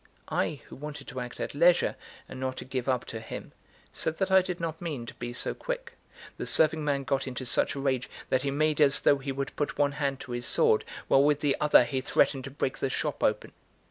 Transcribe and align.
I, 0.29 0.61
who 0.65 0.75
wanted 0.75 1.07
to 1.09 1.19
act 1.19 1.39
at 1.39 1.53
leisure 1.53 1.95
and 2.27 2.39
not 2.39 2.57
to 2.57 2.65
give 2.65 2.89
up 2.89 3.05
to 3.05 3.19
him, 3.19 3.51
said 3.93 4.17
that 4.17 4.31
I 4.31 4.41
did 4.41 4.59
not 4.59 4.81
mean 4.81 5.05
to 5.05 5.13
be 5.13 5.31
so 5.31 5.53
quick. 5.53 5.93
The 6.37 6.47
serving 6.47 6.83
man 6.83 7.03
got 7.03 7.27
into 7.27 7.45
such 7.45 7.75
a 7.75 7.79
rage 7.79 8.09
that 8.29 8.41
he 8.41 8.49
made 8.49 8.81
as 8.81 9.01
though 9.01 9.19
he 9.19 9.31
would 9.31 9.55
put 9.55 9.77
one 9.77 9.91
hand 9.91 10.19
to 10.21 10.31
his 10.31 10.47
sword, 10.47 10.85
while 11.07 11.23
with 11.23 11.41
the 11.41 11.55
other 11.59 11.83
he 11.83 12.01
threatened 12.01 12.45
to 12.45 12.49
break 12.49 12.79
the 12.79 12.89
shop 12.89 13.21
open. 13.23 13.51